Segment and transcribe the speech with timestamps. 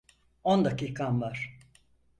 [0.43, 1.57] On dakikan var.